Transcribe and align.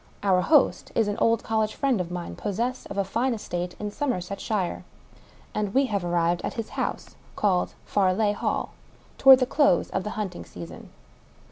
Our 0.23 0.41
host 0.41 0.91
is 0.95 1.07
an 1.07 1.15
old 1.19 1.43
college 1.43 1.75
friend 1.75 2.01
of 2.01 2.09
mine, 2.09 2.35
possessed 2.35 2.87
of 2.89 2.97
a 2.97 3.03
fine 3.03 3.35
estate 3.35 3.75
in 3.79 3.91
Somer 3.91 4.19
•setshire; 4.19 4.81
and 5.53 5.75
we 5.75 5.85
have 5.93 6.03
arrived 6.03 6.41
at 6.41 6.55
his 6.55 6.69
house— 6.69 7.15
called 7.41 7.75
Farleigh 7.85 8.33
Hall— 8.33 8.71
^toward 9.19 9.37
the 9.37 9.45
close 9.45 9.91
of 9.91 10.03
the 10.03 10.09
hunting 10.17 10.43
season. 10.43 10.89